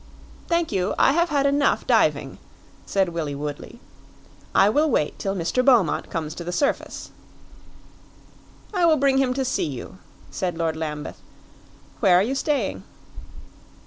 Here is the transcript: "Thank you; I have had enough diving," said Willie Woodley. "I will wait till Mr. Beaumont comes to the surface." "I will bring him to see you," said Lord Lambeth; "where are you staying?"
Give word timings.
"Thank 0.47 0.71
you; 0.71 0.95
I 0.97 1.11
have 1.11 1.29
had 1.29 1.45
enough 1.45 1.85
diving," 1.85 2.39
said 2.87 3.09
Willie 3.09 3.35
Woodley. 3.35 3.79
"I 4.55 4.67
will 4.67 4.89
wait 4.89 5.19
till 5.19 5.35
Mr. 5.35 5.63
Beaumont 5.63 6.09
comes 6.09 6.33
to 6.33 6.43
the 6.43 6.51
surface." 6.51 7.11
"I 8.73 8.83
will 8.83 8.97
bring 8.97 9.19
him 9.19 9.35
to 9.35 9.45
see 9.45 9.67
you," 9.67 9.99
said 10.31 10.57
Lord 10.57 10.75
Lambeth; 10.75 11.21
"where 11.99 12.15
are 12.15 12.23
you 12.23 12.33
staying?" 12.33 12.81